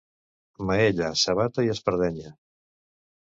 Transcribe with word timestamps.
Maella, 0.69 1.09
sabata 1.25 1.67
i 1.67 1.71
espardenya. 1.75 2.31